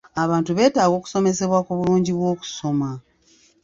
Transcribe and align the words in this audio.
Abantu 0.23 0.51
beetaga 0.57 0.93
okusomesebwa 0.99 1.59
ku 1.65 1.71
bulungi 1.77 2.11
bw'okusoma. 2.17 2.89